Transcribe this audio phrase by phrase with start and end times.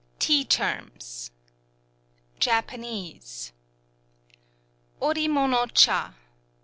[0.17, 1.29] TEA TERMS
[2.39, 3.53] JAPANESE
[4.99, 6.15] Ori mono châ